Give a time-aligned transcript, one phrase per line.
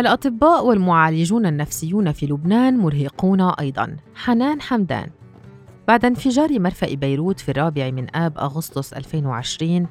[0.00, 3.96] الأطباء والمعالجون النفسيون في لبنان مرهقون أيضاً.
[4.14, 5.10] حنان حمدان.
[5.88, 9.86] بعد انفجار مرفأ بيروت في الرابع من آب أغسطس 2020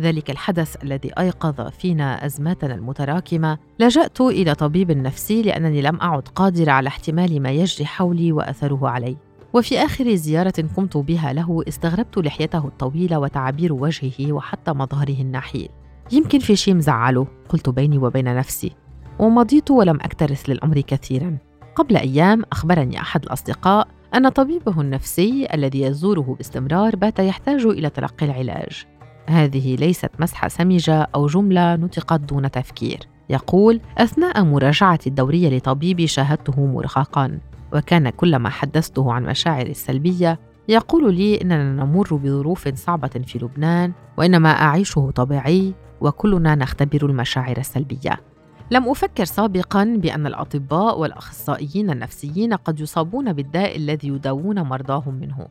[0.00, 6.70] ذلك الحدث الذي أيقظ فينا أزماتنا المتراكمة لجأت إلى طبيب نفسي لأنني لم أعد قادرة
[6.72, 9.16] على احتمال ما يجري حولي وأثره علي.
[9.52, 15.68] وفي آخر زيارة قمت بها له استغربت لحيته الطويلة وتعابير وجهه وحتى مظهره النحيل.
[16.12, 17.26] يمكن في شيء مزعله.
[17.48, 18.72] قلت بيني وبين نفسي.
[19.22, 21.38] ومضيت ولم أكترث للأمر كثيرا.
[21.76, 28.26] قبل أيام أخبرني أحد الأصدقاء أن طبيبه النفسي الذي يزوره باستمرار بات يحتاج إلى تلقي
[28.26, 28.84] العلاج.
[29.28, 32.98] هذه ليست مسحة سمجة أو جملة نطقت دون تفكير.
[33.30, 37.38] يقول أثناء مراجعتي الدورية لطبيبي شاهدته مرهقا
[37.72, 44.36] وكان كلما حدثته عن مشاعري السلبية يقول لي إننا نمر بظروف صعبة في لبنان وإن
[44.36, 48.31] ما أعيشه طبيعي وكلنا نختبر المشاعر السلبية.
[48.72, 55.48] لم أفكر سابقا بأن الأطباء والأخصائيين النفسيين قد يصابون بالداء الذي يداوون مرضاهم منه.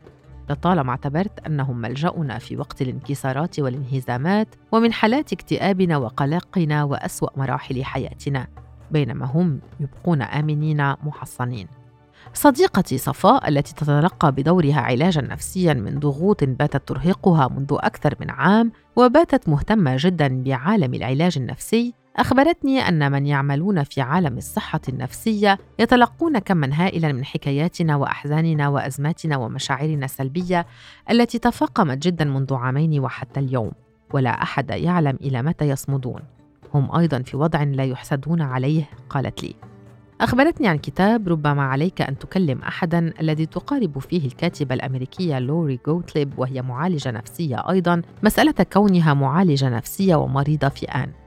[0.50, 8.48] لطالما اعتبرت أنهم ملجأنا في وقت الانكسارات والانهزامات ومن حالات اكتئابنا وقلقنا وأسوأ مراحل حياتنا
[8.92, 11.68] بينما هم يبقون آمنين محصنين.
[12.34, 18.72] صديقتي صفاء التي تتلقى بدورها علاجا نفسيا من ضغوط باتت ترهقها منذ أكثر من عام
[18.96, 26.40] وباتت مهتمة جدا بعالم العلاج النفسي أخبرتني أن من يعملون في عالم الصحة النفسية يتلقون
[26.40, 30.66] كما هائلا من حكاياتنا وأحزاننا وأزماتنا ومشاعرنا السلبية
[31.12, 33.72] التي تفاقمت جدا منذ عامين وحتى اليوم
[34.14, 36.22] ولا أحد يعلم إلى متى يصمدون.
[36.74, 39.56] هم أيضا في وضع لا يحسدون عليه قالت لي.
[40.22, 46.40] أخبرتني عن كتاب ربما عليك أن تكلم أحدا الذي تقارب فيه الكاتبة الأمريكية لوري جوتليب
[46.40, 51.21] وهي معالجة نفسية أيضا مسألة كونها معالجة نفسية ومريضة في آن.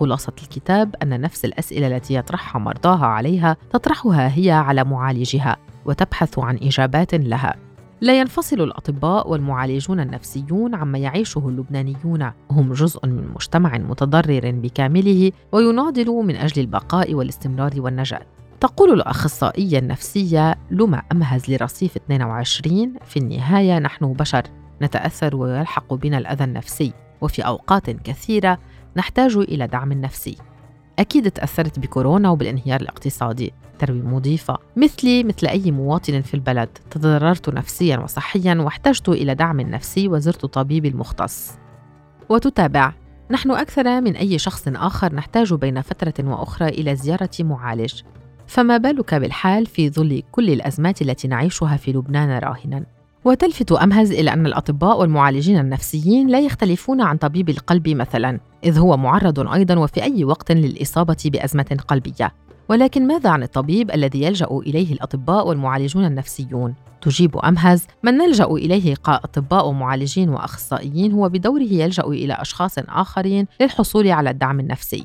[0.00, 6.56] خلاصة الكتاب أن نفس الأسئلة التي يطرحها مرضاها عليها تطرحها هي على معالجها وتبحث عن
[6.62, 7.54] إجابات لها.
[8.00, 12.30] لا ينفصل الأطباء والمعالجون النفسيون عما يعيشه اللبنانيون.
[12.50, 18.20] هم جزء من مجتمع متضرر بكامله ويناضل من أجل البقاء والاستمرار والنجاة.
[18.60, 24.42] تقول الأخصائية النفسية لما أمهز لرصيف 22 في النهاية نحن بشر
[24.82, 26.92] نتأثر ويلحق بنا الأذى النفسي.
[27.20, 28.58] وفي أوقات كثيرة
[28.96, 30.36] نحتاج إلى دعم نفسي.
[30.98, 33.52] أكيد تأثرت بكورونا وبالانهيار الاقتصادي.
[33.78, 34.58] تروي مضيفة.
[34.76, 40.88] مثلي مثل أي مواطن في البلد تضررت نفسيا وصحيا واحتجت إلى دعم نفسي وزرت طبيبي
[40.88, 41.50] المختص
[42.28, 42.92] وتتابع.
[43.30, 48.02] نحن أكثر من أي شخص آخر نحتاج بين فترة وأخرى إلى زيارة معالج.
[48.46, 52.84] فما بالك بالحال في ظل كل الأزمات التي نعيشها في لبنان راهنا؟
[53.24, 58.96] وتلفت أمهز إلى أن الأطباء والمعالجين النفسيين لا يختلفون عن طبيب القلب مثلا إذ هو
[58.96, 62.32] معرض أيضا وفي أي وقت للإصابة بأزمة قلبية.
[62.68, 67.86] ولكن ماذا عن الطبيب الذي يلجأ إليه الأطباء والمعالجون النفسيون؟ تجيب أمهز.
[68.02, 74.60] من نلجأ إليه كأطباء ومعالجين وأخصائيين هو بدوره يلجأ إلى أشخاص آخرين للحصول على الدعم
[74.60, 75.04] النفسي.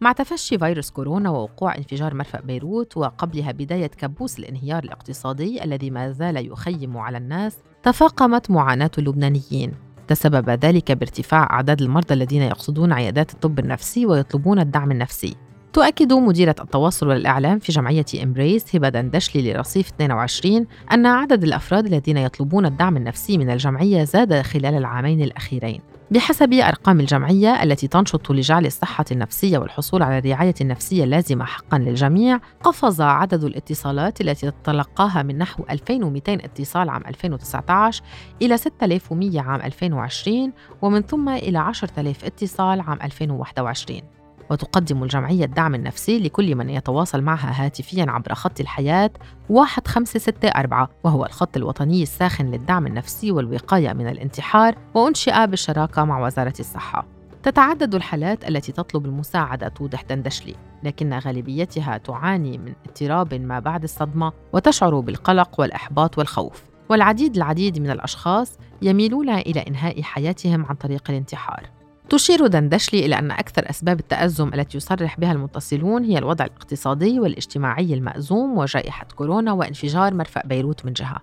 [0.00, 6.12] مع تفشي فيروس كورونا ووقوع انفجار مرفأ بيروت وقبلها بداية كابوس الانهيار الاقتصادي الذي ما
[6.12, 9.72] زال يخيم على الناس تفاقمت معاناة اللبنانيين.
[10.08, 15.36] تسبب ذلك بارتفاع أعداد المرضى الذين يقصدون عيادات الطب النفسي ويطلبون الدعم النفسي.
[15.72, 22.16] تؤكد مديرة التواصل والإعلام في جمعية إمبريس هبة دندشلي لرصيف 22 أن عدد الأفراد الذين
[22.16, 25.80] يطلبون الدعم النفسي من الجمعية زاد خلال العامين الأخيرين.
[26.10, 32.40] بحسب أرقام الجمعية التي تنشط لجعل الصحة النفسية والحصول على الرعاية النفسية اللازمة حقا للجميع
[32.62, 38.02] قفز عدد الاتصالات التي تتلقاها من نحو 2200 اتصال عام 2019
[38.42, 40.52] إلى 6100 عام 2020
[40.82, 44.15] ومن ثم إلى 10000 اتصال عام 2021
[44.50, 49.10] وتقدم الجمعية الدعم النفسي لكل من يتواصل معها هاتفيا عبر خط الحياة
[49.50, 57.06] 1564 وهو الخط الوطني الساخن للدعم النفسي والوقاية من الانتحار وأنشئ بالشراكة مع وزارة الصحة.
[57.42, 64.32] تتعدد الحالات التي تطلب المساعدة توضح دندشلي لكن غالبيتها تعاني من اضطراب ما بعد الصدمة
[64.52, 66.62] وتشعر بالقلق والإحباط والخوف.
[66.88, 71.70] والعديد العديد من الأشخاص يميلون إلى إنهاء حياتهم عن طريق الانتحار.
[72.10, 77.94] تشير دندشلي إلى أن أكثر أسباب التأزم التي يصرح بها المتصلون هي الوضع الاقتصادي والاجتماعي
[77.94, 81.16] المأزوم وجائحة كورونا وانفجار مرفأ بيروت من جهة.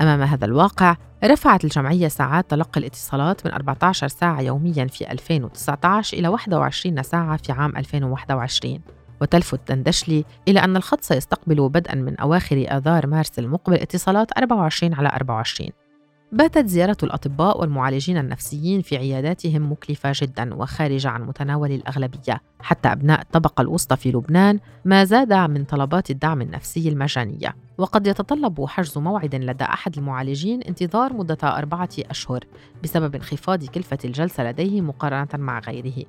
[0.00, 6.28] أمام هذا الواقع رفعت الجمعية ساعات تلقي الاتصالات من 14 ساعة يوميا في 2019 إلى
[6.28, 8.80] 21 ساعة في عام 2021
[9.20, 15.08] وتلفت دندشلي إلى أن الخط سيستقبل بدءا من أواخر آذار مارس المقبل اتصالات 24 على
[15.08, 15.87] 24
[16.32, 22.40] باتت زيارة الأطباء والمعالجين النفسيين في عياداتهم مكلفة جدا وخارجة عن متناول الأغلبية.
[22.60, 27.56] حتى أبناء الطبقة الوسطى في لبنان ما زاد من طلبات الدعم النفسي المجانية.
[27.78, 32.44] وقد يتطلب حجز موعد لدى أحد المعالجين انتظار مدة أربعة أشهر
[32.82, 36.04] بسبب انخفاض كلفة الجلسة لديه مقارنة مع غيره.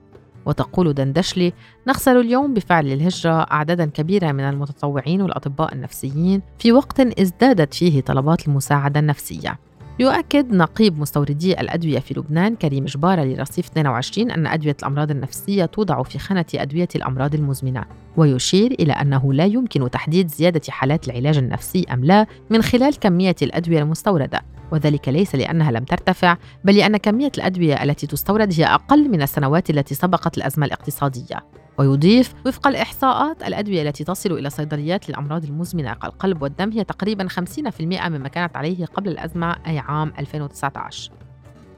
[0.46, 1.54] وتقول دندشلي
[1.88, 8.48] نخسر اليوم بفعل الهجرة أعدادا كبيرة من المتطوعين والأطباء النفسيين في وقت ازدادت فيه طلبات
[8.48, 9.60] المساعدة النفسية.
[10.00, 16.04] يؤكد نقيب مستوردي الأدوية في لبنان كريم جبارة لرصيف 22 أن أدوية الأمراض النفسية توضع
[16.04, 17.86] في خانة أدوية الأمراض المزمنة
[18.18, 23.36] ويشير إلى أنه لا يمكن تحديد زيادة حالات العلاج النفسي أم لا من خلال كمية
[23.42, 24.42] الأدوية المستوردة.
[24.72, 29.70] وذلك ليس لأنها لم ترتفع بل لأن كمية الأدوية التي تستورد هي أقل من السنوات
[29.70, 31.46] التي سبقت الأزمة الاقتصادية.
[31.78, 37.82] ويضيف وفق الإحصاءات الأدوية التي تصل إلى صيدليات للأمراض المزمنة كالقلب والدم هي تقريبا 50%
[37.82, 41.12] مما كانت عليه قبل الأزمة أي عام 2019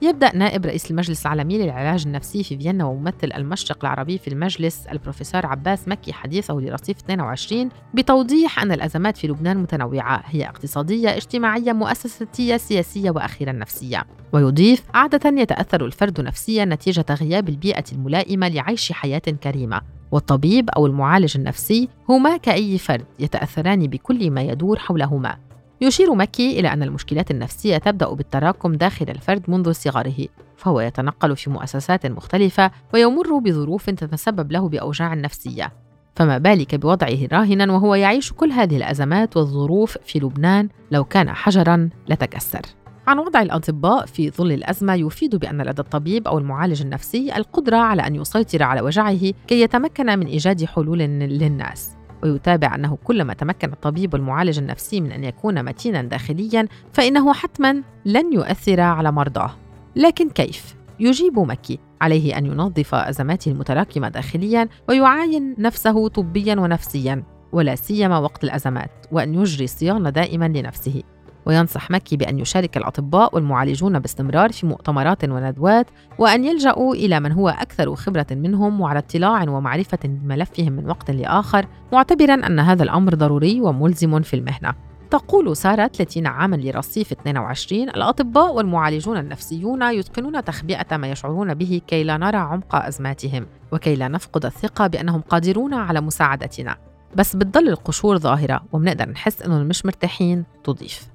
[0.02, 5.46] يبدأ نائب رئيس المجلس العالمي للعلاج النفسي في فيينا وممثل المشرق العربي في المجلس البروفيسور
[5.46, 12.58] عباس مكي حديثه لرصيف 22 بتوضيح أن الأزمات في لبنان متنوعة هي اقتصادية اجتماعية مؤسساتية
[12.58, 14.04] سياسية وأخيرا نفسية.
[14.34, 19.82] ويضيف عادة يتأثر الفرد نفسيا نتيجة غياب البيئة الملائمة لعيش حياة كريمة.
[20.12, 25.51] والطبيب أو المعالج النفسي هما كأي فرد يتأثران بكل ما يدور حولهما.
[25.82, 31.50] يشير مكي إلى أن المشكلات النفسية تبدأ بالتراكم داخل الفرد منذ صغره فهو يتنقل في
[31.50, 35.72] مؤسسات مختلفة ويمر بظروف تتسبب له بأوجاع نفسية.
[36.16, 41.90] فما بالك بوضعه راهنا وهو يعيش كل هذه الأزمات والظروف في لبنان لو كان حجرا
[42.08, 42.62] لتكسر.
[43.08, 48.08] عن وضع الأطباء في ظل الأزمة يفيد بأن لدى الطبيب أو المعالج النفسي القدرة على
[48.08, 52.01] أن يسيطر على وجعه كي يتمكن من إيجاد حلول للناس.
[52.24, 58.34] ويتابع أنه كلما تمكن الطبيب والمعالج النفسي من أن يكون متينا داخليا فإنه حتما لن
[58.34, 59.52] يؤثر على مرضاه
[59.96, 67.76] لكن كيف؟ يجيب مكي عليه أن ينظف أزماته المتراكمة داخليا ويعاين نفسه طبيا ونفسيا ولا
[67.76, 71.04] سيما وقت الأزمات وأن يجري صيانة دائما لنفسه
[71.46, 77.50] وينصح مكي بأن يشارك الأطباء والمعالجون باستمرار في مؤتمرات وندوات وأن يلجأوا إلى من هو
[77.50, 83.62] أكثر خبرة منهم وعلى اطلاع ومعرفة بملفهم من وقت لآخر معتبرا أن هذا الأمر ضروري
[83.62, 84.74] وملزم في المهنة.
[85.12, 92.04] تقول سارة 30 عاما لرصيف 22 الأطباء والمعالجون النفسيون يتقنون تخبئة ما يشعرون به كي
[92.04, 96.78] لا نرى عمق أزماتهم وكي لا نفقد الثقة بأنهم قادرون على مساعدتنا.
[97.16, 101.11] بس بتضل القشور ظاهرة وبنقدر نحس إنهم مش مرتاحين تضيف.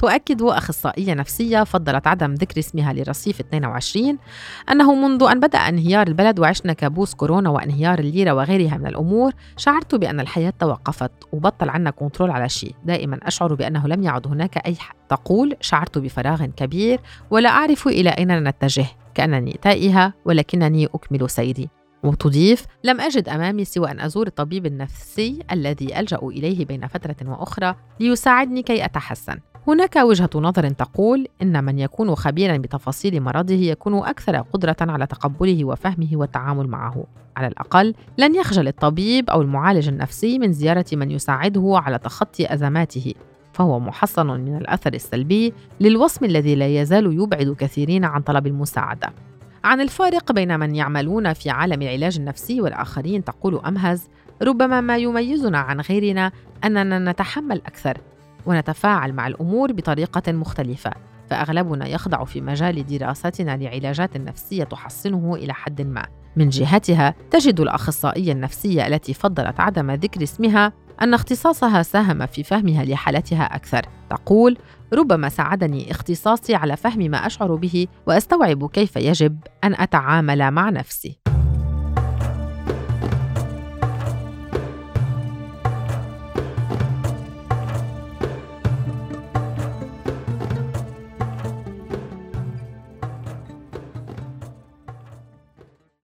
[0.00, 4.18] تؤكد أخصائية نفسية فضلت عدم ذكر اسمها لرصيف 22
[4.70, 9.94] أنه منذ أن بدأ انهيار البلد وعشنا كابوس كورونا وانهيار الليرة وغيرها من الأمور شعرت
[9.94, 12.74] بأن الحياة توقفت وبطل عنا كنترول على شيء.
[12.84, 17.00] دائما أشعر بأنه لم يعد هناك أي حد تقول شعرت بفراغ كبير
[17.30, 21.68] ولا أعرف إلى أين نتجه كأنني تائهة ولكنني أكمل سيري
[22.04, 27.74] وتضيف لم أجد أمامي سوى أن أزور الطبيب النفسي الذي ألجأ إليه بين فترة وأخرى
[28.00, 29.38] ليساعدني كي أتحسن.
[29.68, 35.64] هناك وجهة نظر تقول إن من يكون خبيرا بتفاصيل مرضه يكون أكثر قدرة على تقبله
[35.64, 37.04] وفهمه والتعامل معه.
[37.36, 43.14] على الأقل لن يخجل الطبيب أو المعالج النفسي من زيارة من يساعده على تخطي أزماته،
[43.52, 49.12] فهو محصن من الأثر السلبي للوصم الذي لا يزال يبعد كثيرين عن طلب المساعدة.
[49.64, 54.08] عن الفارق بين من يعملون في عالم العلاج النفسي والآخرين تقول أمهز:
[54.42, 56.32] ربما ما يميزنا عن غيرنا
[56.64, 57.98] أننا نتحمل أكثر
[58.46, 60.90] ونتفاعل مع الأمور بطريقة مختلفة
[61.30, 66.06] فأغلبنا يخضع في مجال دراستنا لعلاجات نفسية تحصنه إلى حد ما.
[66.36, 72.84] من جهتها تجد الأخصائية النفسية التي فضلت عدم ذكر اسمها أن اختصاصها ساهم في فهمها
[72.84, 73.86] لحالتها أكثر.
[74.10, 74.58] تقول
[74.92, 81.19] ربما ساعدني اختصاصي على فهم ما أشعر به وأستوعب كيف يجب أن أتعامل مع نفسي.